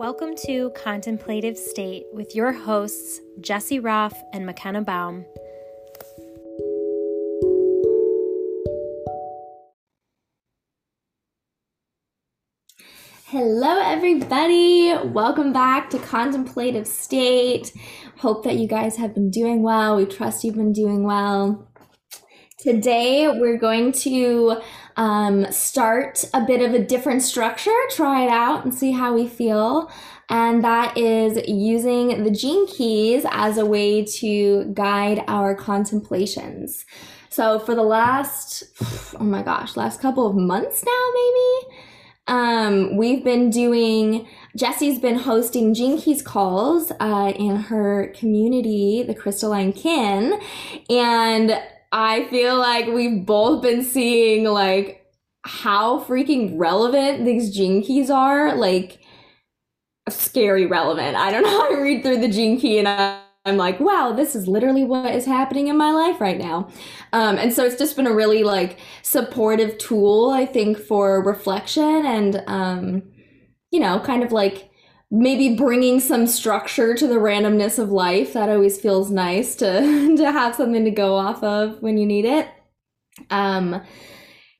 [0.00, 5.26] Welcome to Contemplative State with your hosts, Jesse Roth and McKenna Baum.
[13.26, 14.94] Hello, everybody.
[15.04, 17.74] Welcome back to Contemplative State.
[18.20, 19.96] Hope that you guys have been doing well.
[19.98, 21.69] We trust you've been doing well.
[22.62, 24.60] Today, we're going to
[24.96, 29.26] um, start a bit of a different structure, try it out and see how we
[29.26, 29.90] feel.
[30.28, 36.84] And that is using the gene keys as a way to guide our contemplations.
[37.30, 38.64] So for the last,
[39.18, 41.76] oh my gosh, last couple of months now, maybe,
[42.26, 49.14] um, we've been doing, Jesse's been hosting Gene Keys calls uh, in her community, the
[49.14, 50.38] Crystalline Kin.
[50.90, 51.58] And
[51.92, 55.04] I feel like we've both been seeing like
[55.42, 58.54] how freaking relevant these gene keys are.
[58.54, 59.00] Like,
[60.08, 61.16] scary relevant.
[61.16, 61.76] I don't know.
[61.76, 65.14] I read through the gene key and I, am like, wow, this is literally what
[65.14, 66.68] is happening in my life right now.
[67.12, 72.04] Um, and so it's just been a really like supportive tool, I think, for reflection
[72.06, 73.02] and, um,
[73.70, 74.69] you know, kind of like
[75.10, 78.32] maybe bringing some structure to the randomness of life.
[78.32, 82.24] That always feels nice to to have something to go off of when you need
[82.24, 82.48] it.
[83.30, 83.82] Um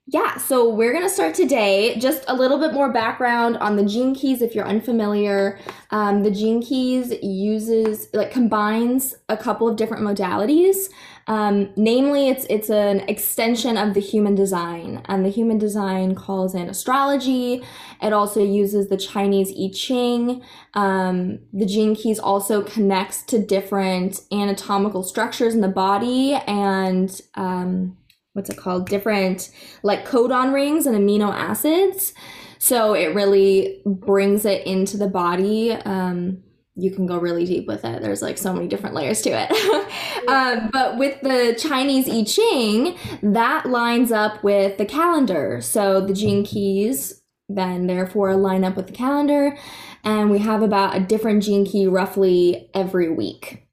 [0.07, 1.97] yeah so we're to start today.
[1.99, 5.59] Just a little bit more background on the gene keys if you're unfamiliar.
[5.91, 10.89] Um, the gene keys uses like combines a couple of different modalities
[11.27, 16.55] um, namely, it's it's an extension of the human design, and the human design calls
[16.55, 17.63] in astrology.
[18.03, 20.43] It also uses the Chinese I Ching.
[20.75, 27.97] Um, the gene keys also connects to different anatomical structures in the body and um,
[28.33, 28.89] what's it called?
[28.89, 29.51] Different
[29.83, 32.15] like codon rings and amino acids.
[32.59, 35.73] So it really brings it into the body.
[35.73, 36.43] Um,
[36.81, 38.03] you can go really deep with it.
[38.03, 40.29] There's like so many different layers to it.
[40.29, 45.61] um, but with the Chinese I Ching, that lines up with the calendar.
[45.61, 47.21] So the gene keys
[47.55, 49.57] then therefore line up with the calendar.
[50.05, 53.67] And we have about a different gene key roughly every week.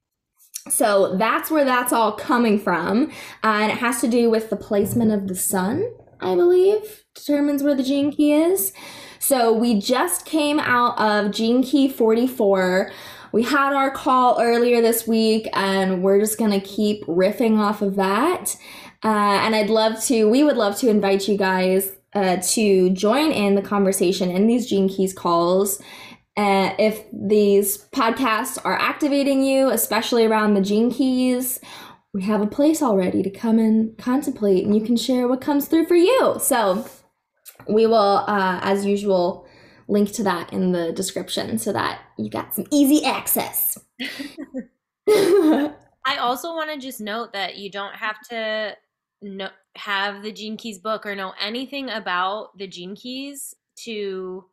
[0.68, 3.10] So that's where that's all coming from.
[3.42, 5.90] Uh, and it has to do with the placement of the sun,
[6.20, 8.72] I believe, determines where the gene key is.
[9.18, 12.90] So we just came out of Gene Key 44.
[13.32, 17.96] We had our call earlier this week, and we're just to keep riffing off of
[17.96, 18.56] that.
[19.04, 19.08] Uh,
[19.42, 23.54] and I'd love to, we would love to invite you guys uh, to join in
[23.54, 25.80] the conversation in these Gene Keys calls.
[26.36, 31.60] Uh, if these podcasts are activating you, especially around the Gene Keys,
[32.14, 35.68] we have a place already to come and contemplate, and you can share what comes
[35.68, 36.36] through for you.
[36.40, 36.86] So,
[37.68, 39.46] we will, uh, as usual,
[39.88, 43.78] link to that in the description so that you got some easy access.
[45.08, 48.76] I also want to just note that you don't have to
[49.22, 53.54] know, have the Gene Keys book or know anything about the Gene Keys
[53.84, 54.44] to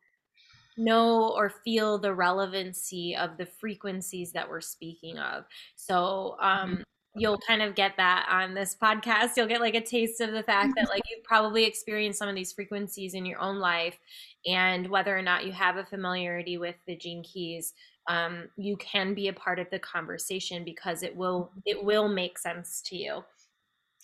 [0.77, 5.45] know or feel the relevancy of the frequencies that we're speaking of.
[5.75, 6.83] So, um,
[7.15, 9.31] you'll kind of get that on this podcast.
[9.37, 12.35] You'll get like a taste of the fact that like you've probably experienced some of
[12.35, 13.97] these frequencies in your own life,
[14.45, 17.73] and whether or not you have a familiarity with the gene keys,
[18.09, 22.37] um, you can be a part of the conversation because it will it will make
[22.37, 23.23] sense to you.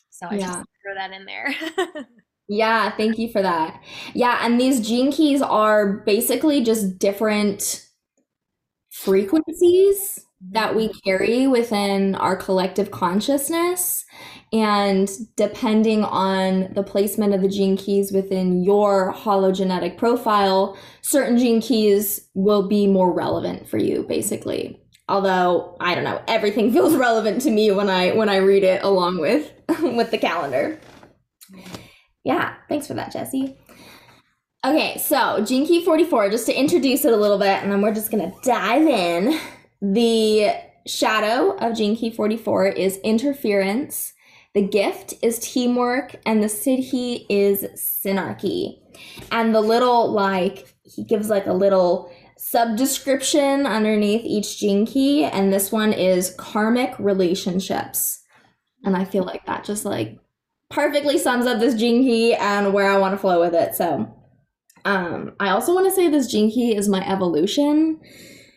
[0.09, 0.47] So I yeah.
[0.47, 1.53] just throw that in there.
[2.47, 3.81] yeah, thank you for that.
[4.13, 7.87] Yeah, and these gene keys are basically just different
[8.91, 14.05] frequencies that we carry within our collective consciousness.
[14.51, 21.61] And depending on the placement of the gene keys within your hologenetic profile, certain gene
[21.61, 24.81] keys will be more relevant for you, basically.
[25.07, 28.83] Although I don't know, everything feels relevant to me when I when I read it
[28.83, 29.51] along with
[29.81, 30.79] with the calendar.
[32.23, 33.57] Yeah, thanks for that, Jesse.
[34.63, 37.93] Okay, so Gene Key 44, just to introduce it a little bit, and then we're
[37.93, 39.39] just gonna dive in.
[39.81, 40.53] The
[40.85, 44.13] shadow of Gene Key 44 is interference.
[44.53, 48.79] The gift is teamwork, and the siddhi is synarchy.
[49.31, 55.51] And the little, like, he gives like a little subdescription underneath each gene key, and
[55.51, 58.21] this one is karmic relationships.
[58.83, 60.19] And I feel like that just like
[60.69, 63.75] perfectly sums up this gene key and where I want to flow with it.
[63.75, 64.11] So,
[64.85, 67.99] um, I also want to say this gene key is my evolution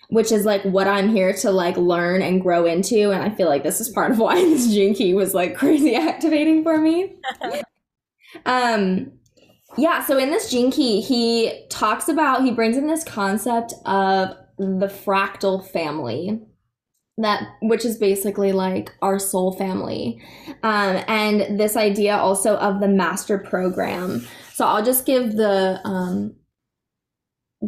[0.08, 3.10] which is like what I'm here to like learn and grow into.
[3.10, 5.94] And I feel like this is part of why this gene key was like crazy
[5.96, 7.16] activating for me.
[8.46, 9.12] um,
[9.76, 14.36] yeah, so in this gene key, he talks about, he brings in this concept of
[14.58, 16.40] the fractal family
[17.16, 20.20] that which is basically like our soul family
[20.62, 26.34] um, and this idea also of the master program so i'll just give the um,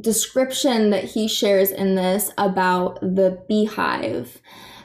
[0.00, 4.40] description that he shares in this about the beehive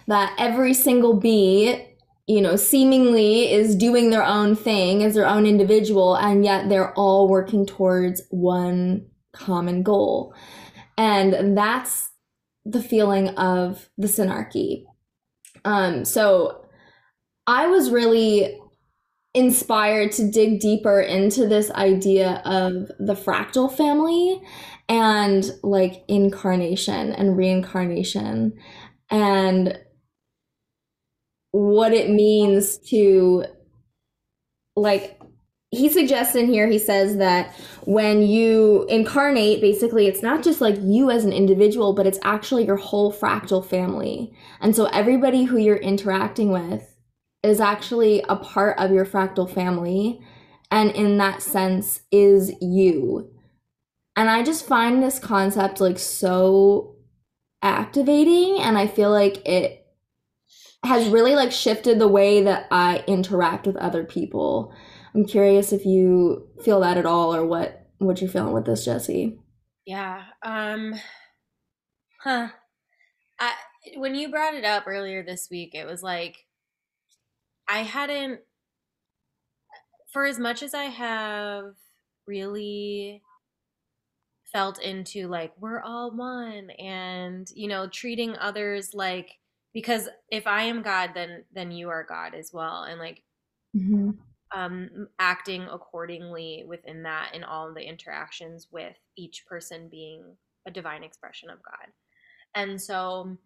[0.08, 1.88] that every single bee
[2.28, 6.94] you know seemingly is doing their own thing as their own individual and yet they're
[6.94, 10.34] all working towards one common goal
[10.98, 12.12] and that's
[12.66, 14.84] the feeling of the synarchy.
[15.66, 16.66] Um, so
[17.48, 18.58] I was really
[19.34, 24.42] inspired to dig deeper into this idea of the fractal family
[24.92, 28.60] and like incarnation and reincarnation
[29.10, 29.80] and
[31.52, 33.46] what it means to
[34.76, 35.18] like
[35.74, 37.56] he suggests in here, he says that
[37.86, 42.66] when you incarnate, basically, it's not just like you as an individual, but it's actually
[42.66, 44.34] your whole fractal family.
[44.60, 46.98] And so everybody who you're interacting with
[47.42, 50.20] is actually a part of your fractal family.
[50.70, 53.32] And in that sense, is you.
[54.16, 56.96] And I just find this concept like so
[57.62, 58.60] activating.
[58.60, 59.86] And I feel like it
[60.84, 64.74] has really like shifted the way that I interact with other people
[65.14, 68.86] I'm curious if you feel that at all or what what you're feeling with this,
[68.86, 69.40] Jesse.
[69.86, 70.24] Yeah.
[70.44, 70.96] Um
[72.22, 72.50] huh.
[73.40, 73.54] I
[73.98, 76.38] when you brought it up earlier this week, it was like
[77.70, 78.40] I hadn't
[80.14, 81.74] for as much as I have
[82.28, 83.22] really
[84.52, 89.32] felt into like we're all one and you know treating others like
[89.74, 93.24] because if I am God then then you are God as well and like
[93.76, 94.12] mm-hmm
[94.54, 100.24] um, acting accordingly within that in all the interactions with each person being
[100.66, 101.92] a divine expression of God.
[102.54, 103.38] And so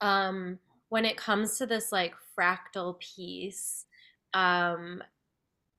[0.00, 0.58] um,
[0.88, 3.84] when it comes to this like fractal piece,
[4.32, 5.02] um,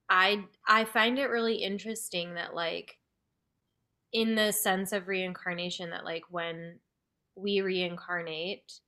[0.10, 2.98] I I find it really interesting that like
[4.14, 6.80] in the sense of reincarnation that like when
[7.36, 8.80] we reincarnate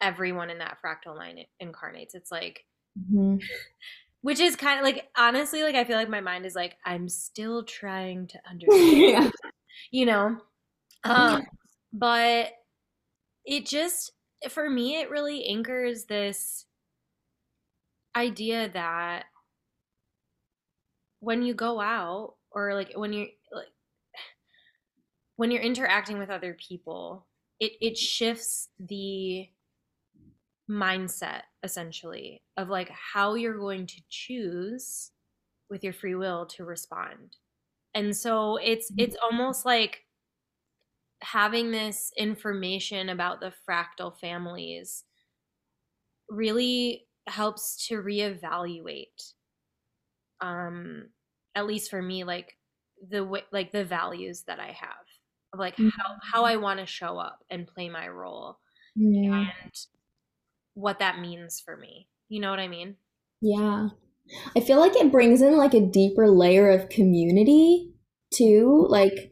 [0.00, 2.14] everyone in that fractal line incarnates.
[2.14, 2.66] It's like
[2.98, 3.36] mm-hmm.
[4.20, 7.08] which is kind of like honestly like i feel like my mind is like i'm
[7.08, 9.00] still trying to understand.
[9.00, 9.30] Yeah.
[9.90, 10.36] you know?
[11.04, 11.42] Um
[11.92, 12.50] but
[13.44, 14.12] it just
[14.48, 16.66] for me it really anchors this
[18.16, 19.24] idea that
[21.20, 23.36] when you go out or like when you're like
[25.36, 27.26] when you're interacting with other people
[27.60, 29.48] it it shifts the
[30.70, 35.10] mindset essentially of like how you're going to choose
[35.68, 37.36] with your free will to respond.
[37.94, 39.00] And so it's mm-hmm.
[39.00, 40.00] it's almost like
[41.22, 45.04] having this information about the fractal families
[46.28, 49.32] really helps to reevaluate
[50.40, 51.04] um
[51.54, 52.56] at least for me like
[53.08, 55.06] the way like the values that I have
[55.52, 55.88] of like mm-hmm.
[55.88, 58.58] how how I want to show up and play my role.
[58.94, 59.46] Yeah.
[59.62, 59.72] And
[60.74, 62.08] what that means for me.
[62.28, 62.96] You know what I mean?
[63.40, 63.88] Yeah.
[64.56, 67.92] I feel like it brings in like a deeper layer of community
[68.32, 68.86] too.
[68.88, 69.30] Like,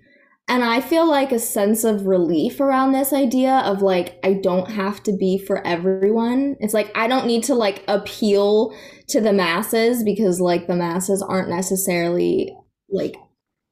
[0.48, 4.70] and I feel like a sense of relief around this idea of like, I don't
[4.70, 6.56] have to be for everyone.
[6.58, 8.74] It's like, I don't need to like appeal
[9.08, 12.54] to the masses because like the masses aren't necessarily
[12.90, 13.14] like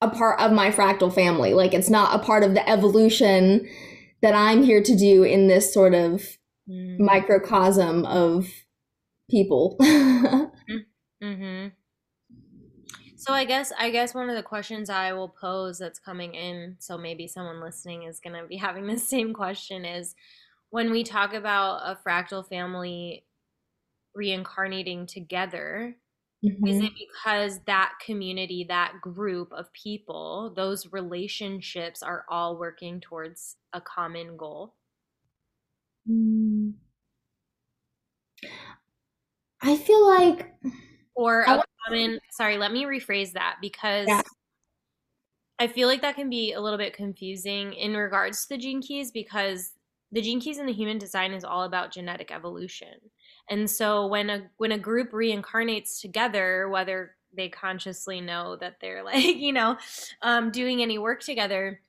[0.00, 1.54] a part of my fractal family.
[1.54, 3.68] Like, it's not a part of the evolution
[4.22, 6.22] that I'm here to do in this sort of
[6.68, 6.98] mm.
[6.98, 8.48] microcosm of
[9.30, 9.76] people.
[11.22, 11.68] mm-hmm.
[13.16, 16.76] So I guess I guess one of the questions I will pose that's coming in,
[16.78, 20.14] so maybe someone listening is going to be having the same question is
[20.70, 23.24] when we talk about a fractal family
[24.14, 25.96] reincarnating together,
[26.44, 26.66] mm-hmm.
[26.66, 33.56] is it because that community, that group of people, those relationships are all working towards
[33.72, 34.74] a common goal?
[36.08, 36.74] Mm.
[39.60, 40.54] I feel like
[41.14, 44.22] or a common sorry, let me rephrase that because yeah.
[45.58, 48.80] I feel like that can be a little bit confusing in regards to the gene
[48.80, 49.72] keys because
[50.12, 52.94] the gene keys in the human design is all about genetic evolution.
[53.50, 59.02] And so when a when a group reincarnates together, whether they consciously know that they're
[59.04, 59.76] like, you know,
[60.22, 61.80] um, doing any work together,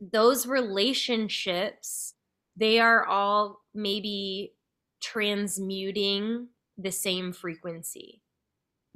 [0.00, 2.14] those relationships
[2.56, 4.54] they are all maybe
[5.00, 8.22] transmuting the same frequency.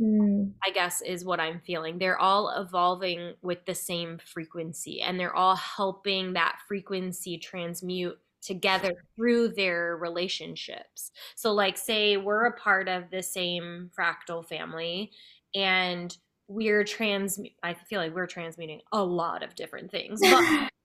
[0.01, 0.53] mm.
[0.65, 1.99] I guess is what I'm feeling.
[1.99, 9.05] They're all evolving with the same frequency and they're all helping that frequency transmute together
[9.17, 11.11] through their relationships.
[11.37, 15.11] So, like, say we're a part of the same fractal family
[15.55, 16.17] and
[16.47, 20.21] we're trans, I feel like we're transmuting a lot of different things.
[20.21, 20.71] But,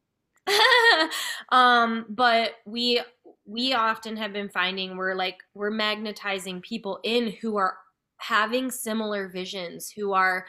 [1.50, 3.02] um, but we
[3.46, 7.78] we often have been finding we're like we're magnetizing people in who are
[8.18, 10.46] having similar visions who are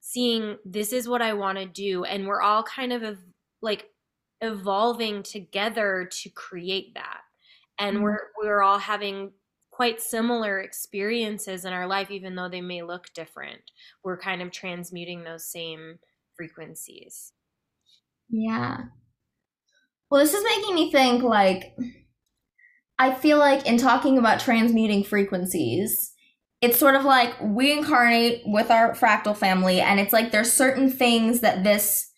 [0.00, 3.18] seeing this is what I want to do and we're all kind of
[3.60, 3.86] like
[4.42, 7.20] evolving together to create that.
[7.78, 8.04] And mm-hmm.
[8.04, 9.32] we're we're all having
[9.70, 13.62] quite similar experiences in our life even though they may look different.
[14.04, 15.98] We're kind of transmuting those same
[16.36, 17.32] frequencies.
[18.28, 18.76] Yeah.
[20.10, 21.74] Well this is making me think like
[22.98, 26.12] i feel like in talking about transmuting frequencies
[26.60, 30.90] it's sort of like we incarnate with our fractal family and it's like there's certain
[30.90, 32.11] things that this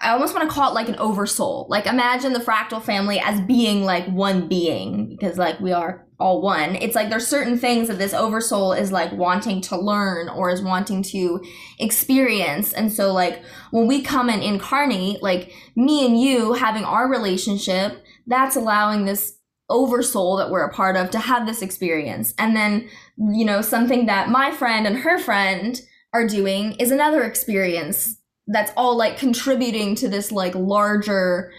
[0.00, 1.66] I almost want to call it like an oversoul.
[1.68, 6.40] Like imagine the fractal family as being like one being because like we are all
[6.40, 6.76] one.
[6.76, 10.62] It's like there's certain things that this oversoul is like wanting to learn or is
[10.62, 11.44] wanting to
[11.78, 12.72] experience.
[12.72, 18.02] And so like when we come and incarnate, like me and you having our relationship,
[18.26, 19.38] that's allowing this
[19.68, 22.32] oversoul that we're a part of to have this experience.
[22.38, 22.88] And then,
[23.18, 25.80] you know, something that my friend and her friend
[26.12, 31.52] are doing is another experience that's all like contributing to this like larger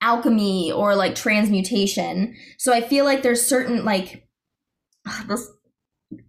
[0.00, 2.34] alchemy or like transmutation.
[2.58, 4.28] So I feel like there's certain like
[5.06, 5.48] ah, this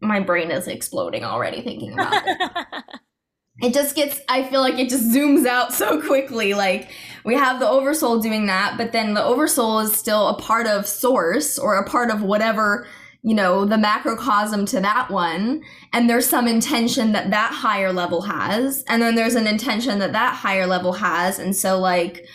[0.01, 2.83] my brain is exploding already thinking about it.
[3.61, 6.89] it just gets i feel like it just zooms out so quickly like
[7.23, 10.85] we have the oversoul doing that but then the oversoul is still a part of
[10.85, 12.87] source or a part of whatever
[13.25, 18.21] you know the macrocosm to that one and there's some intention that that higher level
[18.21, 22.25] has and then there's an intention that that higher level has and so like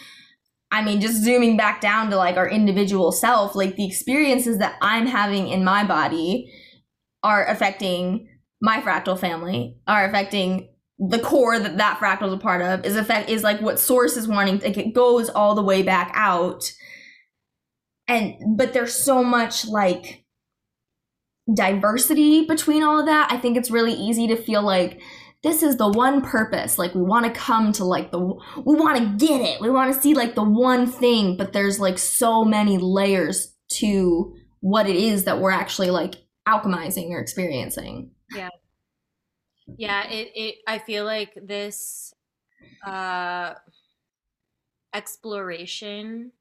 [0.73, 4.77] i mean just zooming back down to like our individual self like the experiences that
[4.83, 6.53] i'm having in my body
[7.23, 8.29] are affecting
[8.61, 10.69] my fractal family are affecting
[11.01, 14.17] the core that that fractal is a part of is effect is like what source
[14.17, 16.71] is wanting like it goes all the way back out.
[18.07, 20.20] And but there's so much like
[21.55, 25.01] diversity between all of that i think it's really easy to feel like
[25.43, 26.79] this is the one purpose.
[26.79, 29.61] Like we want to come to like the we want to get it.
[29.61, 34.35] We want to see like the one thing but there's like so many layers to
[34.61, 36.17] what it is that we're actually like
[36.47, 38.11] alchemizing or experiencing.
[38.35, 38.51] Yeah.
[39.79, 42.13] Yeah it, it i feel like this
[42.85, 43.55] uh
[44.93, 46.33] exploration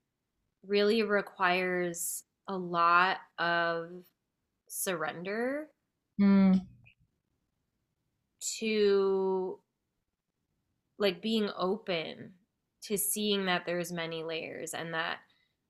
[0.66, 4.04] really requires a lot of
[4.70, 5.68] surrender
[6.20, 6.62] mm.
[8.60, 9.60] to
[10.98, 12.34] like being open
[12.84, 15.18] to seeing that there's many layers and that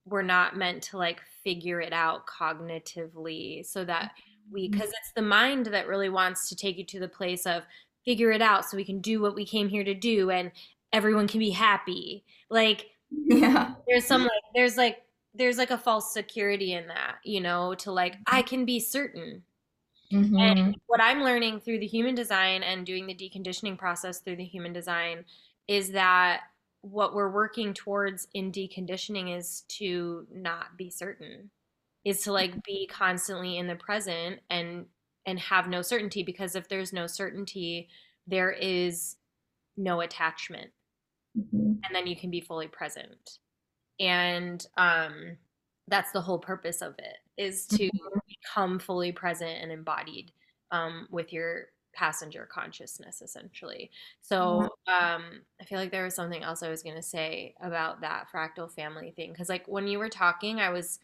[0.05, 4.11] we're not meant to like figure it out cognitively so that
[4.51, 4.97] we because mm-hmm.
[5.01, 7.63] it's the mind that really wants to take you to the place of
[8.05, 10.51] figure it out so we can do what we came here to do and
[10.91, 14.97] everyone can be happy like yeah there's some like there's like
[15.39, 19.41] there's like a false security in that you know to like i can be certain
[20.13, 20.37] mm-hmm.
[20.37, 24.45] and what i'm learning through the human design and doing the deconditioning process through the
[24.45, 25.25] human design
[25.67, 26.41] is that
[26.81, 31.49] what we're working towards in deconditioning is to not be certain
[32.05, 34.85] is to like be constantly in the present and
[35.25, 37.87] and have no certainty because if there's no certainty
[38.27, 39.15] there is
[39.77, 40.71] no attachment
[41.37, 41.73] mm-hmm.
[41.83, 43.39] and then you can be fully present
[43.99, 45.37] and um
[45.87, 48.19] that's the whole purpose of it is to mm-hmm.
[48.27, 50.31] become fully present and embodied
[50.71, 53.89] um with your passenger consciousness essentially.
[54.21, 58.01] So um i feel like there was something else i was going to say about
[58.01, 60.99] that fractal family thing because like when you were talking i was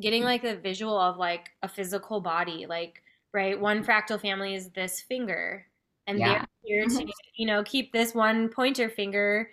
[0.00, 4.70] getting like a visual of like a physical body like right one fractal family is
[4.70, 5.66] this finger
[6.06, 6.32] and yeah.
[6.32, 7.06] they're here to
[7.36, 9.50] you know keep this one pointer finger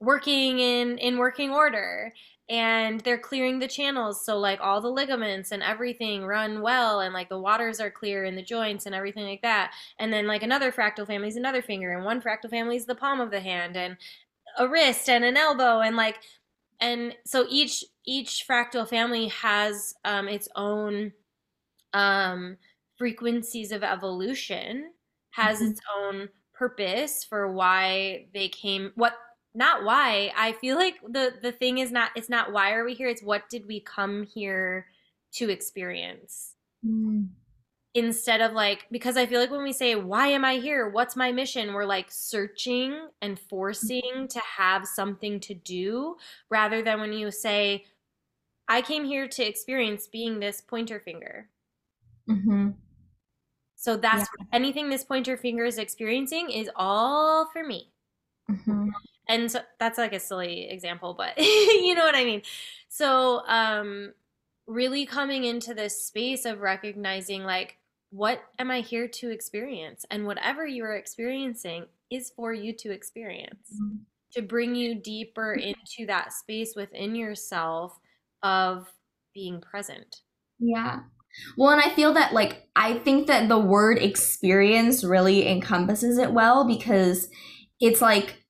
[0.00, 2.12] working in in working order
[2.48, 7.14] and they're clearing the channels so like all the ligaments and everything run well and
[7.14, 10.42] like the waters are clear in the joints and everything like that and then like
[10.42, 13.40] another fractal family is another finger and one fractal family is the palm of the
[13.40, 13.96] hand and
[14.58, 16.18] a wrist and an elbow and like
[16.80, 21.12] and so each each fractal family has um, its own
[21.94, 22.56] um,
[22.98, 24.90] frequencies of evolution
[25.30, 25.70] has mm-hmm.
[25.70, 29.14] its own purpose for why they came what
[29.54, 30.32] not why.
[30.36, 33.22] I feel like the the thing is not it's not why are we here it's
[33.22, 34.86] what did we come here
[35.32, 36.54] to experience.
[36.84, 37.28] Mm.
[37.94, 40.88] instead of like because i feel like when we say why am i here?
[40.88, 41.74] What's my mission?
[41.74, 46.16] we're like searching and forcing to have something to do
[46.50, 47.84] rather than when you say
[48.66, 51.48] i came here to experience being this pointer finger.
[52.28, 52.70] Mm-hmm.
[53.76, 57.92] so that's anything this pointer finger is experiencing is all for me.
[58.50, 58.88] Mm-hmm.
[59.28, 62.42] And so that's like a silly example but you know what i mean.
[62.88, 64.12] So um
[64.66, 67.76] really coming into this space of recognizing like
[68.10, 70.04] what am i here to experience?
[70.10, 73.68] And whatever you are experiencing is for you to experience.
[74.34, 77.98] To bring you deeper into that space within yourself
[78.42, 78.92] of
[79.34, 80.20] being present.
[80.58, 81.00] Yeah.
[81.56, 86.32] Well, and I feel that, like, I think that the word experience really encompasses it
[86.32, 87.30] well because
[87.80, 88.41] it's like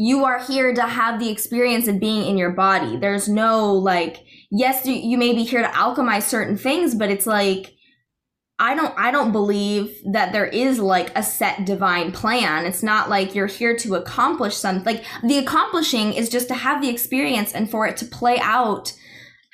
[0.00, 2.96] you are here to have the experience of being in your body.
[2.96, 7.74] There's no, like, yes, you, may be here to alchemize certain things, but it's like,
[8.60, 12.64] I don't I don't believe that there is like a set divine plan.
[12.64, 14.96] It's not like you're here to accomplish something.
[14.96, 18.92] Like the accomplishing is just to have the experience and for it to play out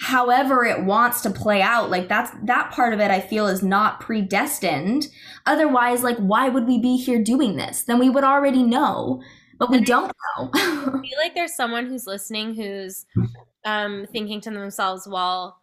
[0.01, 3.63] however it wants to play out like that's that part of it i feel is
[3.63, 5.07] not predestined
[5.47, 9.23] otherwise like why would we be here doing this then we would already know
[9.67, 13.07] but we don't know I feel like there's someone who's listening who's
[13.65, 15.61] um, thinking to themselves, well,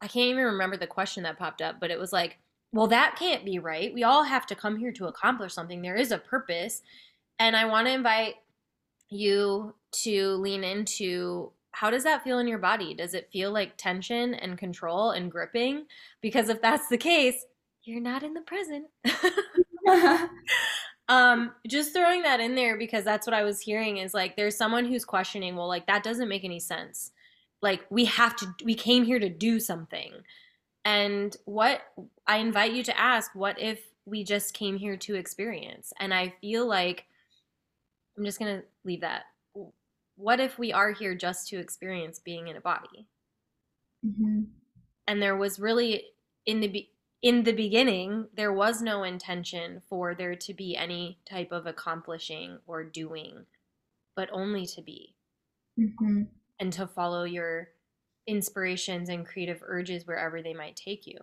[0.00, 2.38] I can't even remember the question that popped up, but it was like,
[2.72, 3.92] well, that can't be right.
[3.94, 5.80] We all have to come here to accomplish something.
[5.80, 6.82] There is a purpose.
[7.38, 8.34] And I want to invite
[9.08, 12.94] you to lean into how does that feel in your body?
[12.94, 15.84] Does it feel like tension and control and gripping?
[16.20, 17.44] Because if that's the case,
[17.84, 18.86] you're not in the present.
[21.08, 24.56] um just throwing that in there because that's what i was hearing is like there's
[24.56, 27.12] someone who's questioning well like that doesn't make any sense.
[27.62, 30.12] Like we have to we came here to do something.
[30.84, 31.82] And what
[32.26, 35.92] i invite you to ask what if we just came here to experience?
[36.00, 37.06] And i feel like
[38.16, 39.24] i'm just going to leave that.
[40.16, 43.08] What if we are here just to experience being in a body?
[44.04, 44.46] Mhm.
[45.08, 46.04] and there was really
[46.46, 46.88] in the
[47.22, 52.58] in the beginning there was no intention for there to be any type of accomplishing
[52.66, 53.46] or doing
[54.16, 55.16] but only to be
[55.76, 56.28] Mhm.
[56.58, 57.72] and to follow your
[58.26, 61.18] inspirations and creative urges wherever they might take you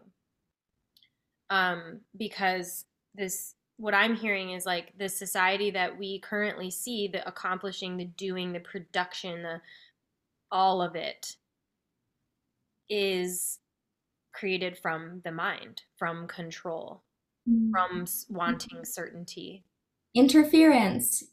[1.50, 7.26] um because this what i'm hearing is like the society that we currently see the
[7.28, 9.62] accomplishing the doing the production the
[10.52, 11.38] all of it
[12.90, 13.60] is
[14.34, 17.04] created from the mind from control
[17.72, 19.64] from wanting certainty.
[20.16, 21.24] Interference.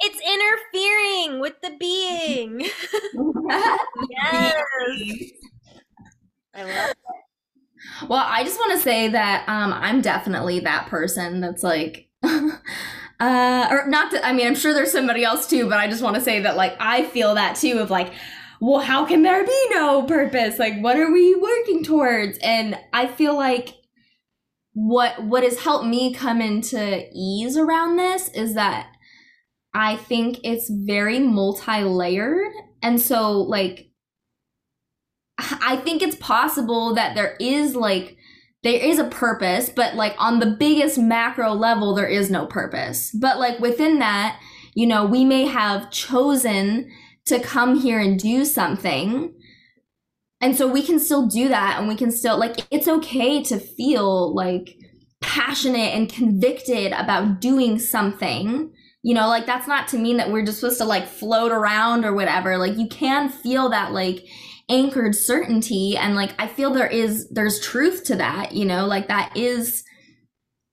[0.00, 2.68] It's interfering with the being.
[4.10, 4.54] Yes.
[6.54, 6.96] I love it.
[8.08, 13.68] Well, I just want to say that um, I'm definitely that person that's like, uh,
[13.70, 16.14] or not that, I mean, I'm sure there's somebody else too, but I just want
[16.16, 18.12] to say that, like, I feel that too of like,
[18.60, 20.58] well, how can there be no purpose?
[20.58, 22.38] Like, what are we working towards?
[22.38, 23.74] And I feel like
[24.72, 28.92] what what has helped me come into ease around this is that
[29.74, 32.52] I think it's very multi-layered.
[32.82, 33.90] And so like
[35.38, 38.16] I think it's possible that there is like
[38.62, 43.10] there is a purpose, but like on the biggest macro level there is no purpose.
[43.10, 44.38] But like within that,
[44.74, 46.90] you know, we may have chosen
[47.30, 49.34] to come here and do something.
[50.40, 53.58] And so we can still do that and we can still like it's okay to
[53.58, 54.76] feel like
[55.20, 58.72] passionate and convicted about doing something.
[59.02, 62.04] You know, like that's not to mean that we're just supposed to like float around
[62.04, 62.58] or whatever.
[62.58, 64.26] Like you can feel that like
[64.68, 69.08] anchored certainty and like I feel there is there's truth to that, you know, like
[69.08, 69.84] that is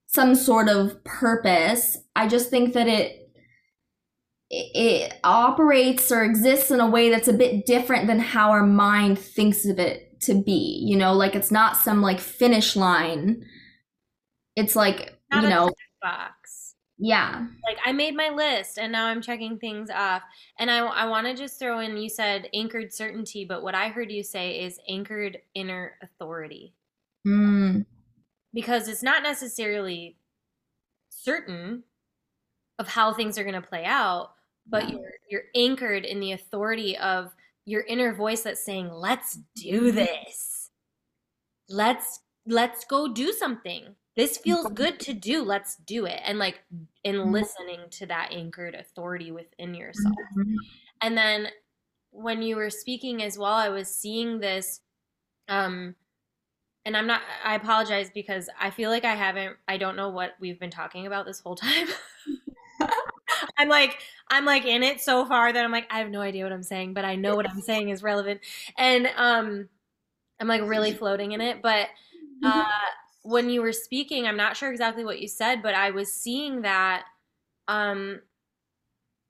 [0.08, 1.98] some sort of purpose.
[2.15, 3.27] I just think that it
[4.50, 9.20] it operates or exists in a way that's a bit different than how our mind
[9.20, 10.82] thinks of it to be.
[10.86, 13.46] You know, like it's not some like finish line.
[14.56, 16.58] It's like, Not you know, box
[17.00, 17.46] yeah.
[17.68, 20.24] like I made my list and now I'm checking things off.
[20.60, 23.90] And I, I want to just throw in you said anchored certainty, but what I
[23.90, 26.74] heard you say is anchored inner authority
[27.26, 27.86] Mm.
[28.54, 30.18] because it's not necessarily
[31.10, 31.84] certain
[32.80, 34.30] of how things are going to play out,
[34.71, 37.34] but you're you're anchored in the authority of
[37.65, 40.71] your inner voice that's saying, "Let's do this.
[41.69, 43.95] Let's let's go do something.
[44.15, 45.43] This feels good to do.
[45.43, 46.63] Let's do it." And like
[47.03, 47.32] in Mhm.
[47.32, 50.15] listening to that anchored authority within yourself.
[50.36, 50.58] Mhm.
[51.01, 51.49] And then
[52.12, 54.82] when you were speaking as well, I was seeing this
[55.49, 55.95] um
[56.86, 60.36] and I'm not I apologize because I feel like I haven't I don't know what
[60.39, 61.88] we've been talking about this whole time.
[63.58, 66.43] I'm like I'm like in it so far that I'm like I have no idea
[66.43, 68.41] what I'm saying, but I know what I'm saying is relevant.
[68.78, 69.70] And um
[70.39, 71.88] I'm like really floating in it, but
[72.43, 72.63] uh
[73.24, 76.62] when you were speaking, I'm not sure exactly what you said, but I was seeing
[76.62, 77.06] that
[77.67, 78.22] um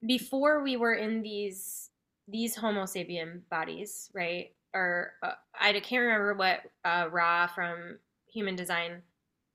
[0.06, 1.90] before we were in these
[2.28, 4.54] these homo sapien bodies, right?
[4.74, 7.98] Or uh, I can't remember what uh, Ra from
[8.34, 9.02] Human Design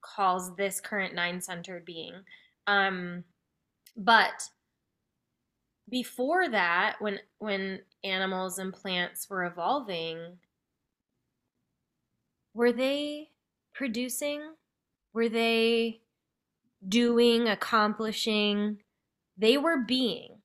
[0.01, 2.13] calls this current nine-centered being.
[2.65, 3.23] Um,
[3.95, 4.49] but
[5.89, 10.37] before that, when when animals and plants were evolving,
[12.53, 13.29] were they
[13.73, 14.41] producing?
[15.13, 16.01] Were they
[16.87, 18.79] doing, accomplishing?
[19.37, 20.41] They were being.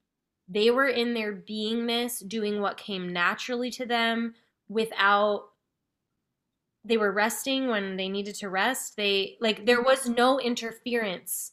[0.48, 4.34] They were in their beingness, doing what came naturally to them
[4.68, 5.44] without
[6.84, 8.96] they were resting when they needed to rest.
[8.96, 11.52] They like there was no interference.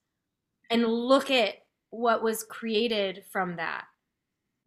[0.70, 1.56] And look at
[1.98, 3.88] what was created from that.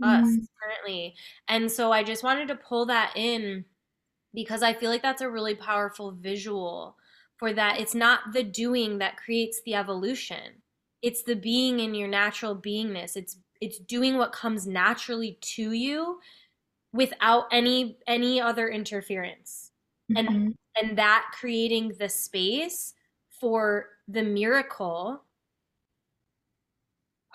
[0.02, 0.48] Us Mhm.
[0.62, 1.16] currently.
[1.48, 3.64] And so I just wanted to pull that in
[4.34, 6.98] because I feel like that's a really powerful visual
[7.36, 7.80] for that.
[7.80, 10.62] It's not the doing that creates the evolution.
[11.02, 13.16] It's the being in your natural beingness.
[13.16, 16.20] It's it's doing what comes naturally to you
[16.92, 19.72] without any any other interference.
[20.16, 20.58] And Mhm.
[20.80, 22.94] and that creating the space
[23.28, 25.24] for the miracle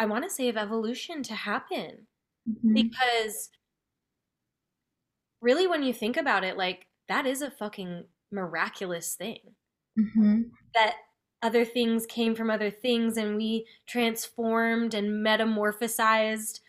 [0.03, 2.07] I want to say of evolution to happen
[2.47, 2.73] Mhm.
[2.73, 3.51] because
[5.41, 9.55] really when you think about it like that is a fucking miraculous thing
[9.97, 10.51] Mhm.
[10.75, 10.95] that
[11.41, 16.61] other things came from other things and we transformed and metamorphosized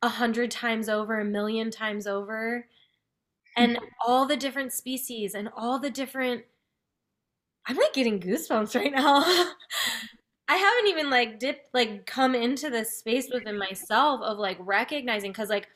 [0.00, 2.68] a hundred times over a million times over
[3.56, 6.44] and all the different species and all the different
[7.66, 9.22] i'm like getting goosebumps right now
[10.48, 15.30] i haven't even like dipped like come into this space within myself of like recognizing
[15.30, 15.68] because like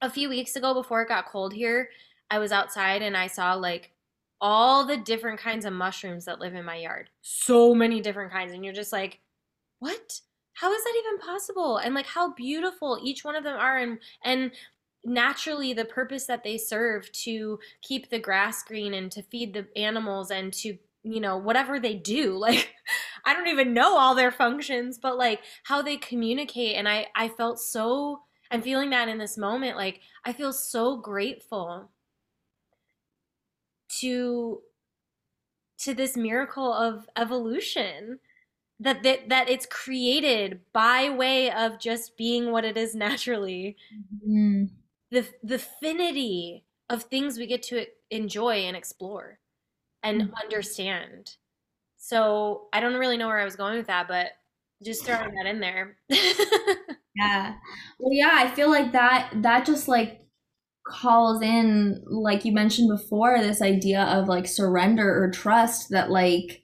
[0.00, 1.88] a few weeks ago before it got cold here
[2.30, 3.94] i was outside and i saw like
[4.40, 7.08] all the different kinds of mushrooms that live in my yard.
[7.22, 9.20] So many different kinds and you're just like
[9.78, 10.20] what?
[10.52, 11.78] How is that even possible?
[11.78, 14.52] And like how beautiful each one of them are and and
[15.02, 19.66] naturally the purpose that they serve to keep the grass green and to feed the
[19.78, 22.74] animals and to you know whatever they do like
[23.24, 27.28] i don't even know all their functions but like how they communicate and i i
[27.28, 31.90] felt so i'm feeling that in this moment like i feel so grateful
[33.88, 34.62] to
[35.78, 38.20] to this miracle of evolution
[38.80, 44.84] that that, that it's created by way of just being what it is naturally Mhm.
[45.10, 49.38] the the finity of things we get to enjoy and explore
[50.04, 50.32] and Mhm.
[50.44, 51.36] understand.
[51.98, 54.32] So I don't really know where I was going with that, but
[54.84, 55.98] just throwing that in there.
[57.16, 57.54] Yeah.
[57.98, 60.20] Well, yeah, I feel like that that just like
[60.86, 66.62] calls in like you mentioned before this idea of like surrender or trust that like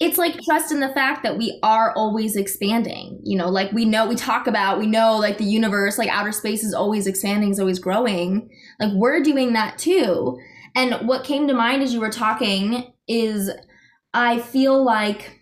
[0.00, 3.20] it's like trust in the fact that we are always expanding.
[3.24, 6.32] You know, like we know we talk about, we know like the universe, like outer
[6.32, 8.50] space is always expanding, is always growing.
[8.80, 10.38] Like we're doing that too.
[10.78, 13.50] And what came to mind as you were talking is
[14.14, 15.40] I feel like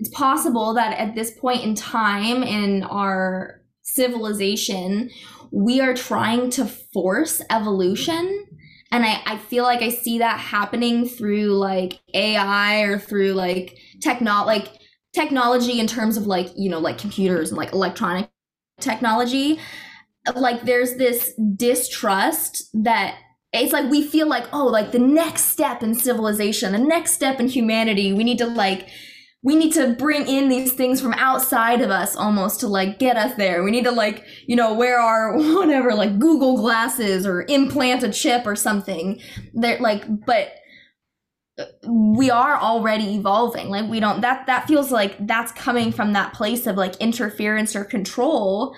[0.00, 5.08] it's possible that at this point in time in our civilization,
[5.52, 8.44] we are trying to force evolution.
[8.90, 13.78] And I, I feel like I see that happening through like AI or through like
[14.00, 14.66] techno like
[15.14, 18.28] technology in terms of like, you know, like computers and like electronic
[18.80, 19.60] technology.
[20.34, 23.14] Like there's this distrust that
[23.52, 27.40] it's like we feel like, oh, like the next step in civilization, the next step
[27.40, 28.88] in humanity, we need to like
[29.42, 33.16] we need to bring in these things from outside of us almost to like get
[33.16, 33.62] us there.
[33.62, 38.10] We need to like, you know, wear our whatever, like Google glasses or implant a
[38.10, 39.20] chip or something.
[39.54, 40.52] They're like, but
[41.86, 43.68] we are already evolving.
[43.68, 47.74] Like we don't that that feels like that's coming from that place of like interference
[47.74, 48.74] or control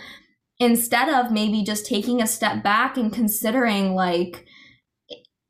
[0.58, 4.46] instead of maybe just taking a step back and considering like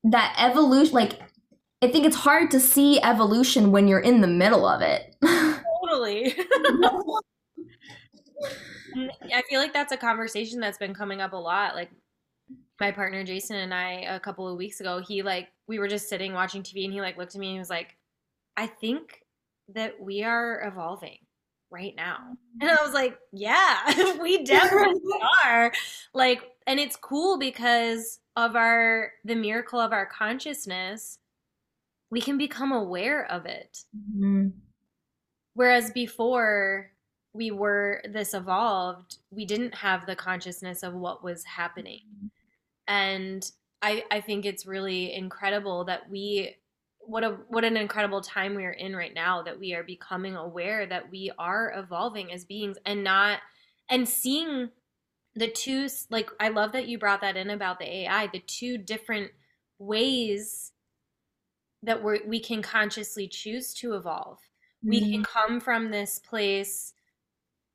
[0.05, 1.21] that evolution like
[1.83, 5.17] I think it's hard to see evolution when you're in the middle of it.
[5.25, 6.33] totally.
[9.35, 11.75] I feel like that's a conversation that's been coming up a lot.
[11.75, 11.91] Like
[12.79, 16.09] my partner Jason and I a couple of weeks ago, he like we were just
[16.09, 17.97] sitting watching TV and he like looked at me and he was like,
[18.57, 19.23] "I think
[19.75, 21.19] that we are evolving
[21.73, 25.01] right now." And I was like, "Yeah, we definitely
[25.45, 25.73] are."
[26.15, 31.19] Like and it's cool because of our the miracle of our consciousness
[32.13, 33.85] we can become aware of it.
[33.97, 34.49] Mm-hmm.
[35.55, 36.91] Whereas before
[37.33, 42.31] we were this evolved, we didn't have the consciousness of what was happening.
[42.87, 46.57] And I, I think it's really incredible that we
[47.07, 50.37] what a what an incredible time we are in right now that we are becoming
[50.37, 53.41] aware that we are evolving as beings and not
[53.91, 54.71] and seeing
[55.35, 58.79] the two like I love that you brought that in about the AI the two
[58.79, 59.31] different
[59.79, 60.73] ways
[61.83, 64.91] that we we can consciously choose to evolve mm-hmm.
[64.91, 66.95] we can come from this place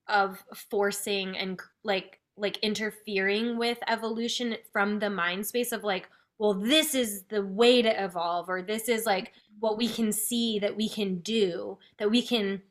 [0.07, 6.07] of forcing and like like interfering with evolution from the mind space of like
[6.39, 10.59] well this is the way to evolve or this is like what we can see
[10.59, 12.61] that we can do that we can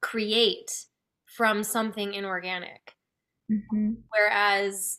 [0.00, 0.86] create
[1.24, 2.94] from something inorganic
[3.50, 3.92] mm-hmm.
[4.10, 4.98] whereas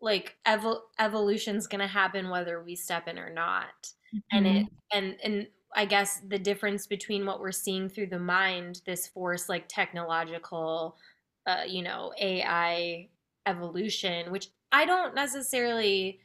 [0.00, 4.36] like evol- evolution's going to happen whether we step in or not mm-hmm.
[4.36, 8.82] and it and and i guess the difference between what we're seeing through the mind
[8.86, 10.96] this force like technological
[11.46, 13.08] uh, you know ai
[13.46, 16.20] evolution which i don't necessarily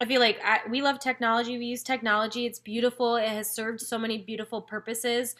[0.00, 1.58] I feel like I, we love technology.
[1.58, 2.46] We use technology.
[2.46, 3.16] It's beautiful.
[3.16, 5.34] It has served so many beautiful purposes.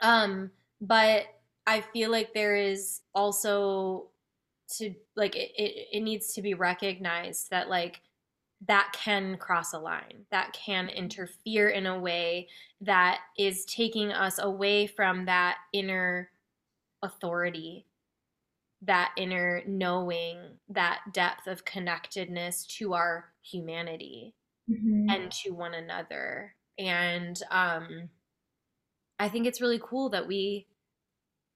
[0.00, 1.26] Um, but
[1.66, 4.08] I feel like there is also
[4.78, 8.00] to like it, it, it needs to be recognized that like
[8.66, 12.48] that can cross a line that can interfere in a way
[12.80, 16.30] that is taking us away from that inner
[17.02, 17.86] authority
[18.82, 24.34] that inner knowing, that depth of connectedness to our humanity
[24.70, 25.08] mm-hmm.
[25.08, 26.54] and to one another.
[26.78, 28.10] And um,
[29.18, 30.66] I think it's really cool that we,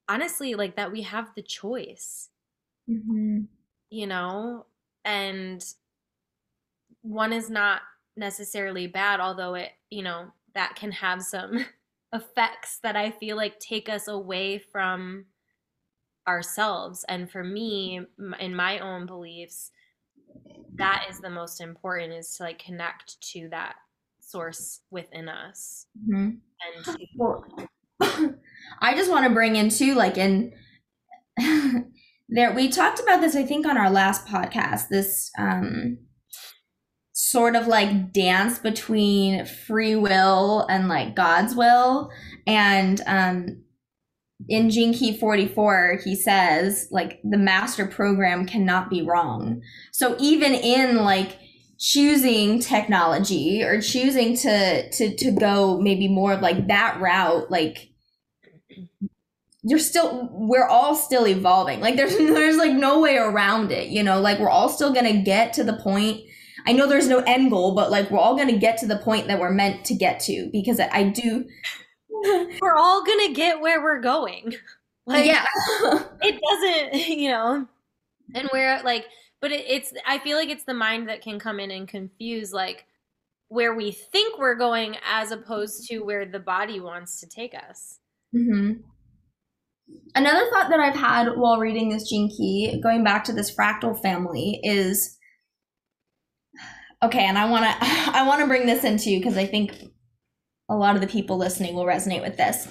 [0.08, 2.30] honestly, like that we have the choice,
[2.88, 3.40] mm-hmm.
[3.90, 4.66] you know,
[5.04, 5.64] and
[7.02, 7.82] one is not
[8.16, 11.64] necessarily bad, although it, you know, that can have some
[12.12, 15.26] effects that I feel like take us away from
[16.26, 17.04] ourselves.
[17.08, 18.00] And for me,
[18.38, 19.70] in my own beliefs,
[20.76, 23.76] that is the most important is to like connect to that
[24.20, 25.86] source within us.
[25.98, 26.30] Mm-hmm.
[26.76, 27.44] And to- well,
[28.80, 30.52] I just want to bring in too, like in
[32.28, 34.88] there, we talked about this, I think, on our last podcast.
[34.88, 35.98] This um,
[37.12, 42.10] sort of like dance between free will and like God's will,
[42.46, 43.62] and um,
[44.48, 49.62] in Gene Key 44, he says, like, the master program cannot be wrong.
[49.92, 51.38] So even in like
[51.78, 57.90] choosing technology or choosing to to to go maybe more of like that route, like
[59.62, 61.80] you're still we're all still evolving.
[61.80, 65.22] Like there's there's like no way around it, you know, like we're all still gonna
[65.22, 66.20] get to the point.
[66.66, 69.26] I know there's no end goal, but like we're all gonna get to the point
[69.28, 71.46] that we're meant to get to because I do
[72.60, 74.54] we're all gonna get where we're going.
[75.06, 75.44] Like, yeah,
[76.22, 77.66] it doesn't, you know,
[78.32, 79.06] and we're like,
[79.40, 79.92] but it, it's.
[80.06, 82.84] I feel like it's the mind that can come in and confuse like
[83.48, 87.98] where we think we're going as opposed to where the body wants to take us.
[88.36, 88.82] Mm-hmm.
[90.14, 94.00] Another thought that I've had while reading this gene key, going back to this fractal
[94.00, 95.18] family, is
[97.02, 99.74] okay, and I want to I want to bring this into you because I think
[100.70, 102.68] a lot of the people listening will resonate with this.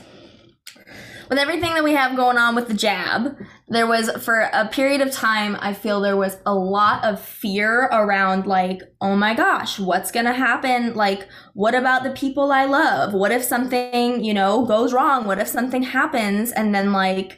[1.30, 5.00] With everything that we have going on with the jab, there was for a period
[5.02, 9.78] of time, I feel there was a lot of fear around, like, oh my gosh,
[9.78, 10.96] what's gonna happen?
[10.96, 13.14] Like, what about the people I love?
[13.14, 15.26] What if something, you know, goes wrong?
[15.26, 16.52] What if something happens?
[16.52, 17.38] And then, like,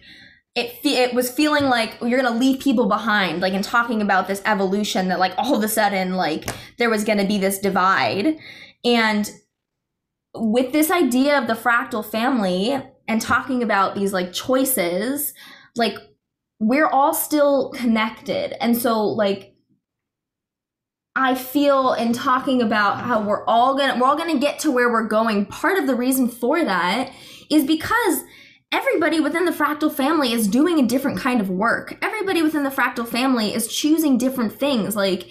[0.56, 4.42] it it was feeling like you're gonna leave people behind, like in talking about this
[4.46, 8.38] evolution that like all of a sudden like there was gonna be this divide,
[8.84, 9.32] and
[10.34, 15.34] with this idea of the fractal family and talking about these like choices,
[15.76, 15.96] like
[16.60, 18.62] we're all still connected.
[18.64, 19.56] And so like
[21.16, 24.90] I feel in talking about how we're all gonna we're all gonna get to where
[24.90, 27.12] we're going, part of the reason for that
[27.50, 28.24] is because
[28.72, 31.98] everybody within the fractal family is doing a different kind of work.
[32.02, 34.96] Everybody within the fractal family is choosing different things.
[34.96, 35.30] Like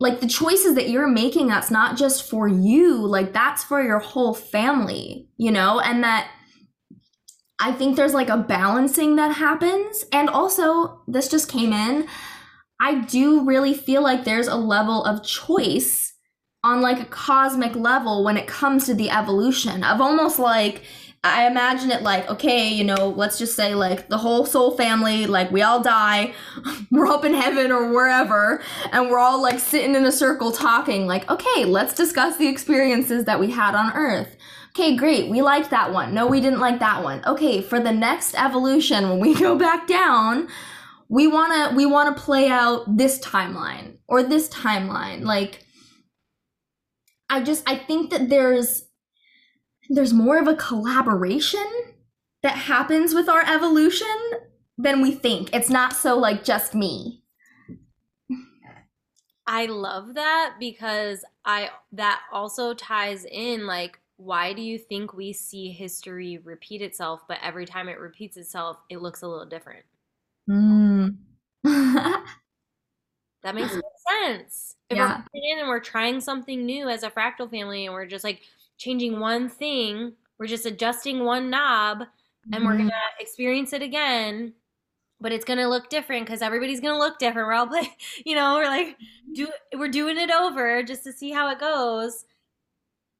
[0.00, 3.98] like the choices that you're making that's not just for you like that's for your
[3.98, 5.80] whole family you know?
[5.80, 6.30] And that
[7.60, 10.04] i think there's like a balancing that happens.
[10.12, 12.06] And also this just came in
[12.80, 16.14] i do really feel like there's a level of choice
[16.64, 20.82] on like a cosmic level when it comes to the evolution of almost like
[21.24, 25.26] I imagine it like, okay, you know, let's just say like the whole soul family,
[25.26, 26.32] like we all die,
[26.90, 31.06] we're up in heaven or wherever, and we're all like sitting in a circle talking,
[31.06, 34.36] like, okay, let's discuss the experiences that we had on earth.
[34.70, 35.28] Okay, great.
[35.28, 36.14] We liked that one.
[36.14, 37.24] No, we didn't like that one.
[37.26, 40.48] Okay, for the next evolution, when we go back down,
[41.08, 45.24] we want to we want to play out this timeline or this timeline.
[45.24, 45.64] Like
[47.28, 48.87] I just I think that there's
[49.88, 51.66] there's more of a collaboration
[52.42, 54.16] that happens with our evolution
[54.76, 55.52] than we think.
[55.54, 57.22] It's not so like just me.
[59.46, 65.32] I love that because I that also ties in like why do you think we
[65.32, 69.86] see history repeat itself but every time it repeats itself it looks a little different?
[70.48, 71.18] Mm.
[73.42, 74.76] That makes sense.
[74.90, 75.22] If Yeah.
[75.32, 78.42] we're in and we're trying something new as a fractal family and we're just like
[78.78, 82.04] changing one thing, we're just adjusting one knob
[82.52, 82.78] and we're Mhm.
[82.78, 84.54] gonna experience it again,
[85.20, 87.48] but it's gonna look different because everybody's gonna look different.
[87.48, 88.98] We're all play, you know, we're like
[89.34, 92.26] do we're doing it over just to see how it goes.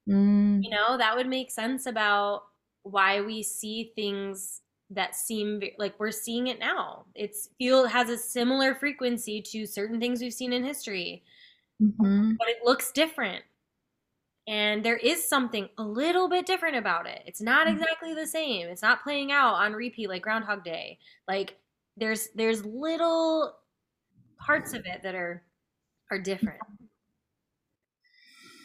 [0.07, 0.61] Mm.
[0.61, 2.43] You know, that would make sense about
[2.83, 7.05] why we see things that seem like we're seeing it now.
[7.15, 11.23] It's feel has a similar frequency to certain things we've seen in history.
[11.81, 12.39] Mhm.
[12.39, 13.43] but it looks different.
[14.49, 17.21] And there is something a little bit different about it.
[17.27, 17.73] It's not Mhm.
[17.73, 18.67] exactly the same.
[18.67, 20.99] It's not playing out on repeat like Groundhog Day.
[21.27, 21.59] Like
[21.97, 23.55] there's there's little
[24.39, 25.43] parts of it that are
[26.11, 26.59] are different.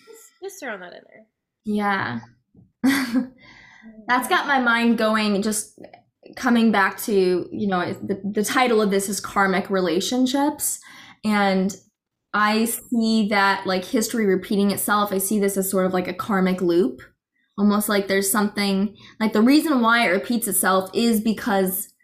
[0.06, 1.26] Just, just that in there.
[1.64, 2.20] Yeah.
[4.08, 5.78] That's got my mind going just
[6.36, 10.80] coming back to, you know, the, the title of this is karmic relationships
[11.24, 11.76] and
[12.34, 15.12] I see that like history repeating itself.
[15.12, 17.00] I see this as sort of like a karmic loop.
[17.56, 21.94] Almost like there's something like the reason why it repeats itself is because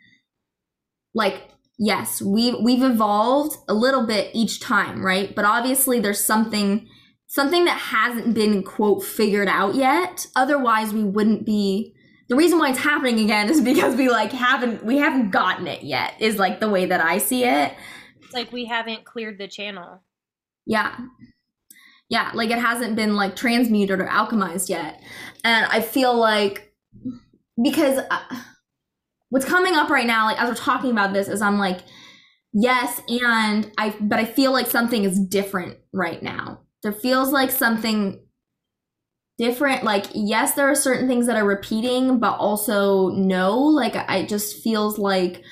[1.14, 5.34] like yes, we we've evolved a little bit each time, right?
[5.34, 6.88] But obviously there's something
[7.26, 11.94] something that hasn't been quote figured out yet otherwise we wouldn't be
[12.28, 15.84] the reason why it's happening again is because we like haven't we haven't gotten it
[15.84, 17.72] yet is like the way that i see it
[18.30, 20.02] It's like we haven't cleared the channel.
[20.70, 20.96] Yeah.
[22.08, 25.02] Yeah like it hasn't been like transmuted or alchemized yet.
[25.44, 26.72] And i feel like
[27.62, 28.36] because uh,
[29.30, 31.80] what's coming up right now like as we're talking about this is i'm like
[32.52, 36.60] yes and i but i feel like something is different right now.
[36.82, 38.20] There feels like something
[39.38, 39.84] different.
[39.84, 43.58] Like yes there are certain things that are repeating but also no.
[43.58, 45.42] Like i just feels like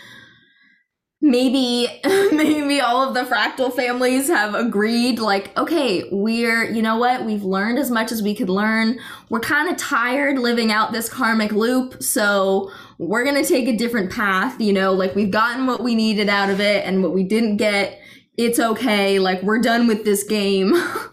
[1.28, 1.86] maybe
[2.32, 7.24] maybe all of the fractal families have agreed like okay we're you know what?
[7.24, 8.98] We've learned as much as we could learn.
[9.28, 14.10] We're kind of tired living out this karmic loop so we're gonna take a different
[14.10, 14.92] path you know?
[14.92, 18.00] Like we've gotten what we needed out of it and what we didn't get
[18.36, 19.18] it's okay.
[19.18, 20.72] Like we're done with this game.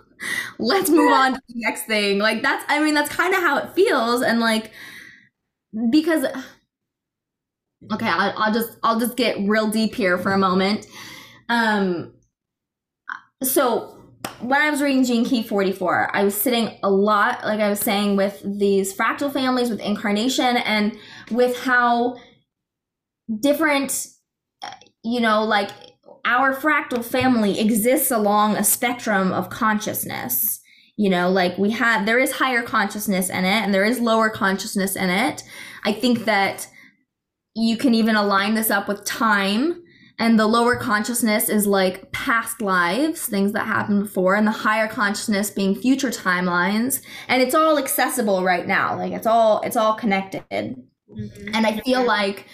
[0.60, 2.19] Let's move on to the next thing.
[2.19, 4.71] Like that's i mean that's kind of how it feels and like
[5.89, 6.25] because
[7.91, 10.88] okay I'll, I'll just i'll just get real deep here for a moment.
[11.49, 12.13] Um
[13.43, 13.91] so
[14.39, 17.79] when i was reading gene key 44 i was sitting a lot like i was
[17.79, 20.97] saying with these fractal families with incarnation and
[21.29, 22.15] with how
[23.39, 24.07] different
[25.03, 25.69] you know like
[26.25, 30.59] our fractal family exists along a spectrum of consciousness.
[30.97, 34.29] You know like we have there is higher consciousness in it and there is lower
[34.29, 35.43] consciousness in it.
[35.83, 36.67] I think that
[37.56, 39.82] you can even align this up with time
[40.18, 44.88] and the lower consciousness is like past lives things that happened before and the higher
[44.88, 49.96] consciousness being future timelines and it's all accessible right now like it's all it's all
[49.96, 50.44] connected.
[50.50, 51.50] Mm-hmm.
[51.54, 52.48] And i feel like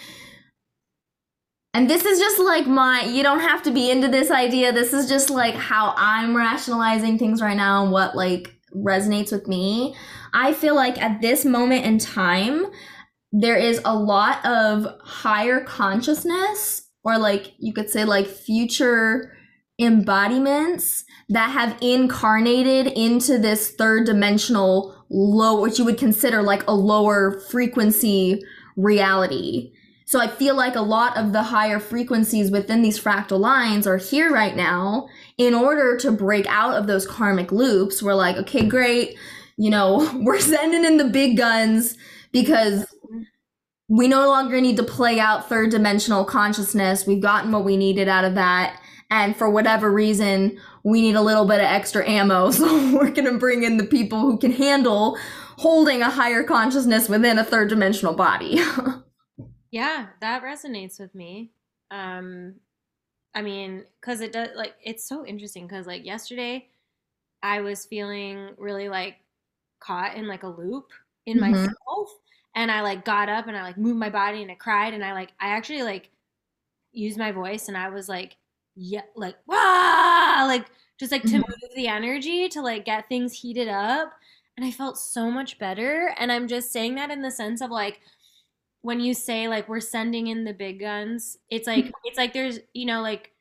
[1.74, 4.94] and this is just like my you don't have to be into this idea this
[4.94, 9.96] is just like how i'm rationalizing things right now and what like resonates with me.
[10.34, 12.68] I feel like at this moment in time
[13.32, 19.34] there is a lot of higher consciousness or like you could say like future
[19.80, 26.74] embodiments that have incarnated into this third dimensional low what you would consider like a
[26.74, 28.42] lower frequency
[28.76, 29.72] reality
[30.12, 33.96] so I feel like a lot of the higher frequencies within these fractal lines are
[33.96, 38.04] here right now in order to break out of those karmic loops.
[38.04, 39.18] We're like, okay, great.
[39.56, 41.96] You know, we're sending in the big guns
[42.34, 42.94] because
[43.92, 47.06] we no longer need to play out third dimensional consciousness.
[47.06, 48.82] We've gotten what we needed out of that.
[49.10, 52.52] And for whatever reason, we need a little bit of extra ammo.
[52.54, 55.18] So we're going to bring in the people who can handle
[55.58, 58.62] holding a higher consciousness within a third dimensional body.
[59.74, 61.54] Yeah, that resonates with me.
[61.92, 62.56] Um,
[63.34, 66.68] I mean, because it does, like, it's so interesting because, like, yesterday
[67.42, 69.16] I was feeling really, like,
[69.80, 70.88] caught in, like, a loop.
[71.26, 71.52] in mm-hmm.
[71.52, 72.21] myself
[72.56, 75.04] and I like got up and I like moved my body and I cried and
[75.04, 76.10] I like I actually like
[76.92, 78.38] used my voice and I was like
[78.76, 80.66] yeah like wow like
[81.00, 81.38] just like to mm-hmm.
[81.38, 84.14] move the energy to like get things heated up
[84.58, 87.72] and I felt so much better and I'm just saying that in the sense of
[87.72, 88.02] like
[88.82, 91.92] when you say like we're sending in the big guns it's like mm-hmm.
[92.06, 93.32] it's like there's you know like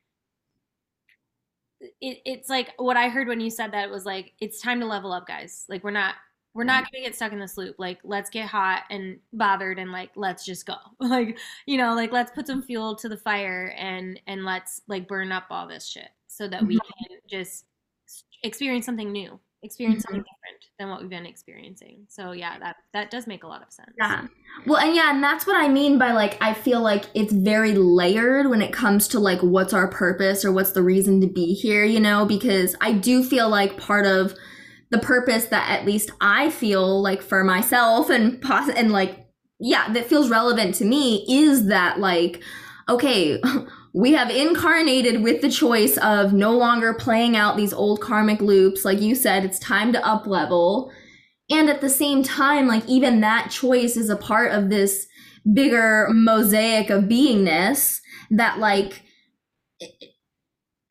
[1.81, 4.87] it, it's like what I heard when you said that was like it's time to
[4.87, 6.15] level up guys like we're not
[6.55, 7.77] we're not gonna get stuck in this loop.
[7.79, 10.75] Like, let's get hot and bothered and like let's just go.
[11.01, 15.07] like, you know, like let's put some fuel to the fire and and let's like
[15.07, 17.05] burn up all this shit so that we mm-hmm.
[17.09, 17.67] can just
[18.43, 20.15] experience something new, experience mm-hmm.
[20.15, 22.07] something different than what we've been experiencing.
[22.09, 23.93] So yeah, that that does make a lot of sense.
[23.97, 24.27] Yeah.
[24.67, 27.75] Well, and yeah, and that's what I mean by like I feel like it's very
[27.75, 31.55] layered when it comes to like what's our purpose or what's the reason to be
[31.55, 34.35] here, you know, because I do feel like part of
[34.91, 39.27] the purpose that at least I feel like for myself and poss- and like
[39.63, 42.43] yeah, that feels relevant to me is that like
[42.89, 43.41] okay,
[43.95, 48.85] we have incarnated with the choice of no longer playing out these old karmic loops.
[48.85, 50.93] Like you said it's time to up level.
[51.51, 55.07] And at the same time like even that choice is a part of this
[55.53, 59.03] bigger mosaic of beingness that like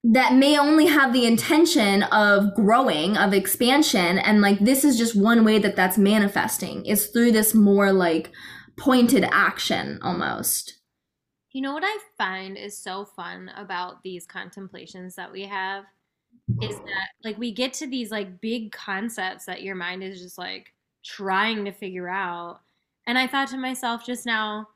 [0.04, 5.16] that may only have the intention of growing of expansion and like this is just
[5.16, 6.86] one way that that's manifesting.
[6.86, 8.32] Is through this more like
[8.78, 10.76] pointed action almost.
[11.52, 15.84] You know what i find is so fun about these contemplations that we have
[16.62, 20.38] is that like we get to these like big concepts that your mind is just
[20.38, 20.74] like
[21.04, 22.62] trying to figure out.
[23.06, 24.68] And i thought to myself just now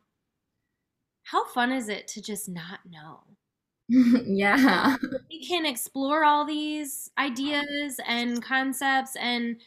[1.24, 3.22] how fun is it to just not know
[4.26, 4.96] yeah.
[5.30, 9.58] We can explore all these ideas and concepts and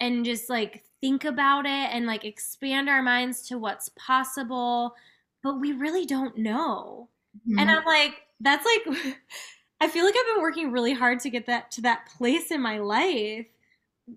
[0.00, 4.94] and just like think about it and like expand our minds to what's possible,
[5.42, 7.08] but we really don't know.
[7.48, 7.58] Mm-hmm.
[7.60, 8.96] And I'm like that's like
[9.80, 12.60] I feel like I've been working really hard to get that to that place in
[12.60, 13.46] my life.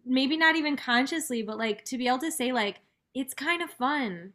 [0.06, 2.80] Maybe not even consciously, but like to be able to say like
[3.14, 4.34] it's kind of fun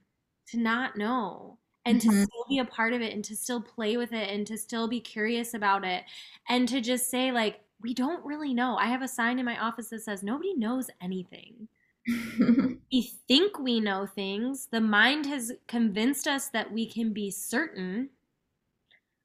[0.49, 2.11] to not know and mm-hmm.
[2.11, 4.57] to still be a part of it and to still play with it and to
[4.57, 6.05] still be curious about it
[6.49, 8.77] and to just say like we don't really know.
[8.77, 11.69] I have a sign in my office that says nobody knows anything.
[12.39, 14.69] we think we know things.
[14.71, 18.11] The mind has convinced us that we can be certain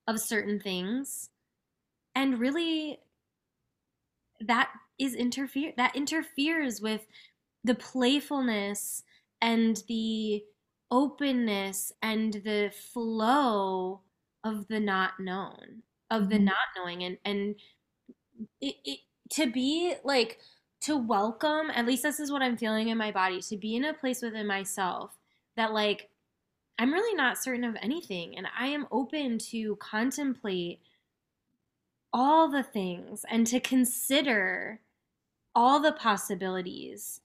[0.08, 1.30] of certain things.
[2.16, 3.00] And really
[4.42, 7.06] that is interfere that interferes with
[7.64, 9.04] the playfulness
[9.42, 10.44] and the
[10.92, 14.02] openness and the flow
[14.44, 16.46] of the not known of the mm-hmm.
[16.46, 17.56] not knowing and and
[18.62, 20.40] it, it, to be like
[20.82, 23.86] to welcome at least this is what i'm feeling in my body to be in
[23.86, 25.18] a place within myself
[25.56, 26.10] that like
[26.80, 30.80] i'm really not certain of anything and i am open to contemplate
[32.12, 34.80] all the things and to consider
[35.54, 37.22] all the possibilities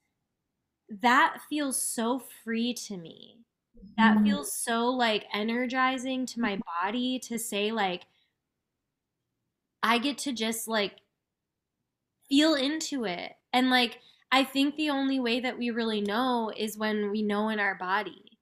[0.91, 3.39] that feels so free to me
[3.97, 4.25] that mm-hmm.
[4.25, 8.03] feels so like energizing to my body to say like
[9.83, 10.93] I get to just like
[12.29, 13.33] feel into it.
[13.53, 13.99] And like
[14.33, 17.75] I think the only way that we really know is when we know in our
[17.75, 18.39] body.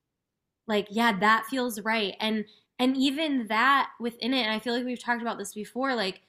[0.66, 2.14] Like yeah, that feels right.
[2.20, 2.45] And
[2.78, 6.22] and even that within it and I feel like we've talked about this before like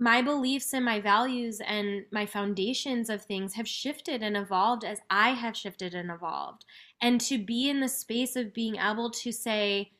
[0.00, 5.00] my beliefs and my values and my foundations of things have shifted and evolved as
[5.10, 6.64] I have shifted and evolved.
[7.02, 9.90] And to be in the space of being able to say,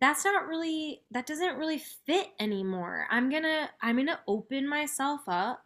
[0.00, 3.06] that's not really, that doesn't really fit anymore.
[3.10, 5.64] I'm gonna, I'm gonna open myself up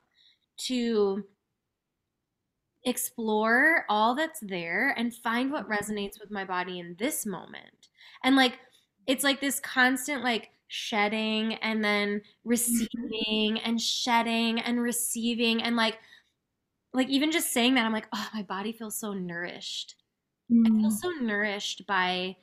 [0.58, 1.24] to
[2.84, 5.72] explore all that's there and find what mm-hmm.
[5.72, 7.88] resonates with my body in this moment.
[8.24, 8.58] And like,
[9.06, 12.48] it's like this constant, like, shedding and then mm-hmm.
[12.48, 15.98] receiving and shedding and receiving and like
[16.92, 19.94] like even just saying that i'm like oh my body feels so nourished
[20.50, 20.66] mm.
[20.66, 20.98] i feel mm.
[20.98, 22.34] so nourished by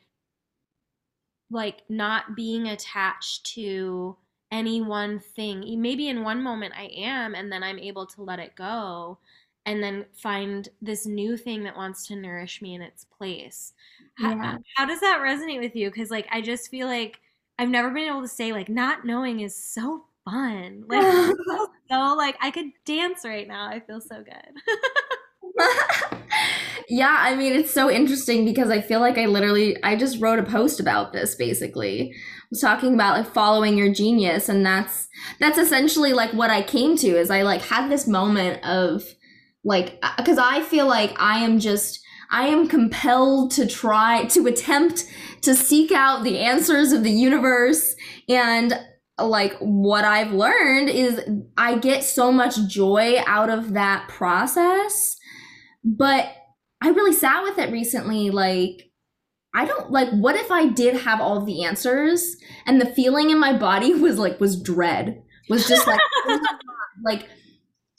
[1.52, 4.16] like not being attached to
[4.52, 8.40] any one thing maybe in one moment i am and then i'm able to let
[8.40, 9.18] it go
[9.66, 13.74] and then find this new thing that wants to nourish me in its place
[14.20, 14.36] yeah.
[14.36, 17.20] how, how does that resonate with you because like i just feel like
[17.58, 20.86] I've never been able to say like not knowing is so fun.
[20.90, 21.36] Like
[21.90, 23.68] so like I could dance right now.
[23.68, 26.20] I feel so good.
[26.90, 30.40] yeah, I mean it's so interesting because I feel like I literally I just wrote
[30.40, 32.12] a post about this basically.
[32.14, 35.08] I was talking about like following your genius and that's
[35.40, 39.04] that's essentially like what I came to is I like had this moment of
[39.64, 42.03] like uh, cuz I feel like I am just
[42.34, 45.06] I am compelled to try to attempt
[45.44, 47.96] to seek out the answers of the universe
[48.28, 48.74] and
[49.22, 51.22] like what I've learned is
[51.56, 55.16] I get so much joy out of that process.
[55.84, 56.34] But
[56.82, 58.90] I really sat with it recently like
[59.54, 63.40] I don't like what if I did have all the answers and the feeling in
[63.40, 65.22] my body was like was dread.
[65.50, 66.00] Was just like
[67.06, 67.30] like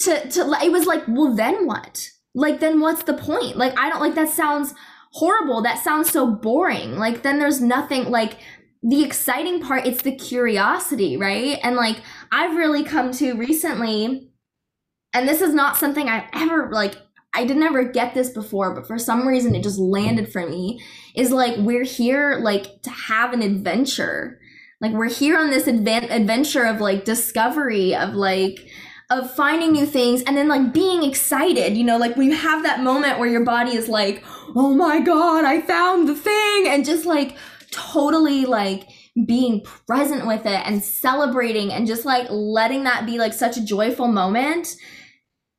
[0.01, 2.11] to to it was like well then what?
[2.35, 3.57] Like then what's the point?
[3.57, 4.75] Like I don't like that sounds
[5.13, 5.63] horrible.
[5.63, 6.97] That sounds so boring.
[6.97, 8.39] Like then there's nothing like
[8.85, 11.97] the exciting part it's the curiosity right and like
[12.31, 14.31] i've really come to recently
[15.15, 16.97] and this is not something i ever like
[17.33, 20.79] i didn't ever get this before but for some reason it just landed for me
[21.17, 24.39] is like we're here like to have an adventure
[24.83, 28.69] like we're here on this adventure of like discovery of like
[29.11, 31.99] of finding new things and then like being excited you know?
[31.99, 34.25] Like when you have that moment where your body is like
[34.57, 37.37] oh my god i found the thing and just like
[37.71, 38.89] totally like
[39.27, 43.65] being present with it and celebrating and just like letting that be like such a
[43.65, 44.77] joyful moment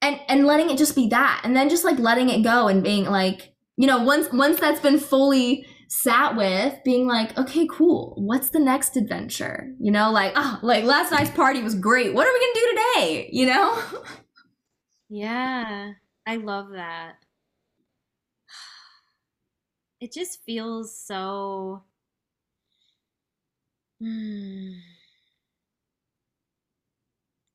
[0.02, 2.84] and and letting it just be that and then just like letting it go and
[2.84, 8.14] being like you know once once that's been fully sat with being like okay cool.
[8.18, 9.74] What's the next adventure?
[9.80, 12.14] You know like oh like last night's party was great.
[12.14, 13.30] What are we gonna do today?
[13.32, 13.84] You know?
[15.10, 15.94] Yeah
[16.28, 17.16] i love that.
[20.02, 21.84] It just feels so
[24.00, 24.74] Hmm.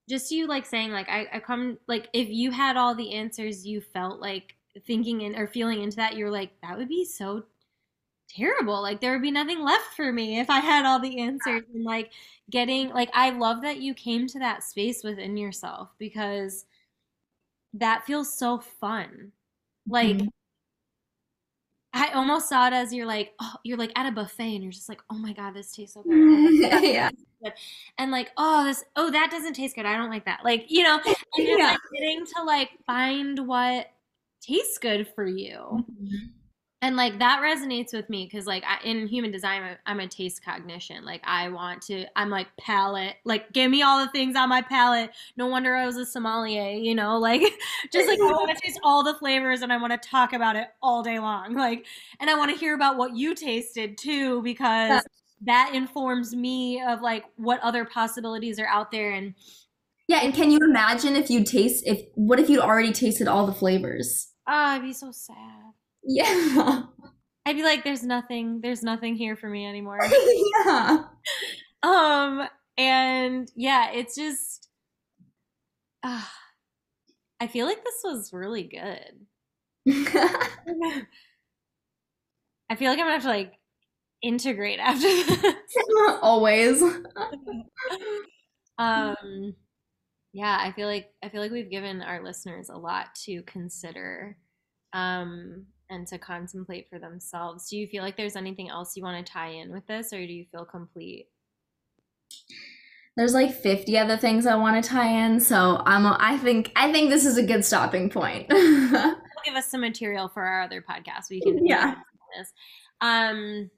[0.08, 3.66] Just you like saying like I, I come like if you had all the answers
[3.66, 4.56] you felt like
[4.86, 7.44] thinking in or feeling into that you're like that would be so
[8.30, 11.62] terrible like there would be nothing left for me if i had all the answers
[11.74, 12.12] and like
[12.48, 16.64] getting like i love that you came to that space within yourself because
[17.74, 19.32] that feels so fun
[19.88, 20.28] like mm-hmm.
[21.92, 24.70] I almost saw it as you're like, oh, you're like at a buffet and you're
[24.70, 26.60] just like, oh my god, this tastes so good.
[26.84, 27.10] yeah.
[27.98, 29.86] And like, oh, this, oh, that doesn't taste good.
[29.86, 30.44] I don't like that.
[30.44, 31.72] Like, you know, and you're yeah.
[31.72, 33.90] like getting to like find what
[34.40, 35.84] tastes good for you.
[36.00, 36.26] Mm-hmm
[36.82, 40.00] and like that resonates with me because like I, in human design I'm a, I'm
[40.00, 41.04] a taste cognition.
[41.04, 44.62] Like i want to i'm like palate like give me all the things on my
[44.62, 47.18] palate no wonder i was a sommelier you know?
[47.18, 47.42] Like
[47.92, 50.56] just like i want to taste all the flavors and i want to talk about
[50.56, 51.54] it all day long.
[51.54, 51.86] Like
[52.18, 55.00] and i want to hear about what you tasted too because yeah.
[55.42, 59.34] that informs me of like what other possibilities are out there and
[60.08, 63.46] yeah and can you imagine if you taste if what if you'd already tasted all
[63.46, 64.28] the flavors?
[64.46, 65.69] Ah, oh i'd be so sad
[66.02, 66.82] yeah.
[67.46, 69.98] I'd be like, there's nothing, there's nothing here for me anymore.
[70.66, 71.04] yeah.
[71.82, 72.46] Um,
[72.76, 74.68] and yeah, it's just,
[76.02, 76.22] uh,
[77.40, 79.26] I feel like this was really good.
[82.70, 83.54] I feel like I'm gonna have to like
[84.22, 85.54] integrate after this.
[86.22, 86.82] Always.
[88.78, 89.54] um,
[90.32, 94.36] yeah, I feel like I feel like we've given our listeners a lot to consider.
[94.92, 97.68] Um, and to contemplate for themselves.
[97.68, 100.26] Do you feel like there's anything else you want to tie in with this, or
[100.26, 101.26] do you feel complete?
[103.16, 106.06] There's like 50 other things I want to tie in, so I'm.
[106.06, 108.48] I think I think this is a good stopping point.
[109.44, 111.30] give us some material for our other podcast.
[111.30, 111.96] We can yeah.
[112.38, 112.52] This.
[113.00, 113.70] Um.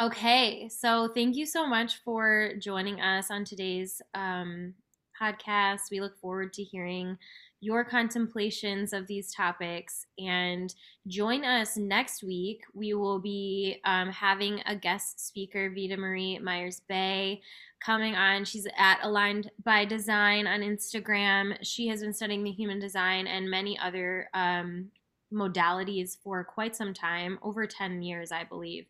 [0.00, 4.74] Okay, so thank you so much for joining us on today's um,
[5.20, 5.82] podcast.
[5.90, 7.16] We look forward to hearing
[7.64, 10.74] your contemplations of these topics and
[11.06, 12.60] join us next week.
[12.74, 17.40] We will be um, having a guest speaker, Vita Marie Myers Bay,
[17.80, 18.44] coming on.
[18.44, 21.56] She's at Aligned by Design on Instagram.
[21.62, 24.90] She has been studying the human design and many other um,
[25.32, 28.86] modalities for quite some time, over 10 years, I believe.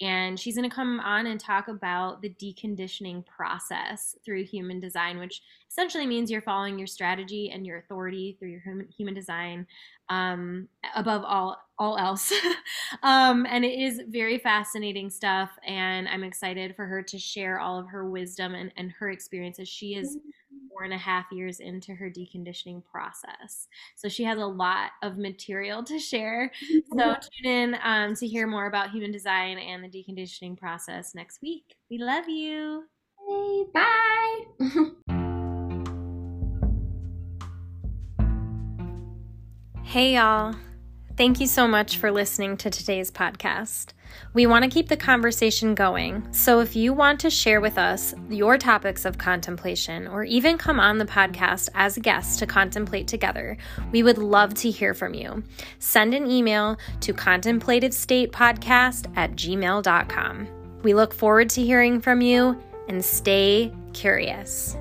[0.00, 5.18] And she's going to come on and talk about the deconditioning process through human design,
[5.18, 5.42] which
[5.76, 8.62] essentially means you're following your strategy and your authority through your
[8.96, 9.66] human design
[10.08, 12.32] um, above all all else.
[13.02, 15.50] um, and it is very fascinating stuff.
[15.66, 19.68] And I'm excited for her to share all of her wisdom and, and her experiences.
[19.68, 20.16] She is
[20.70, 23.68] four and a half years into her deconditioning process.
[23.94, 26.50] So she has a lot of material to share.
[26.96, 31.42] So tune in um, to hear more about human design and the deconditioning process next
[31.42, 31.76] week.
[31.90, 32.84] We love you.
[33.28, 34.92] Hey, bye.
[39.86, 40.52] hey, y'all.
[41.16, 43.92] Thank you so much for listening to today's podcast.
[44.34, 48.12] We want to keep the conversation going, so if you want to share with us
[48.28, 53.06] your topics of contemplation or even come on the podcast as a guest to contemplate
[53.06, 53.56] together,
[53.92, 55.44] we would love to hear from you.
[55.78, 60.48] Send an email to contemplativestatepodcast at gmail.com.
[60.82, 64.76] We look forward to hearing from you and stay curious.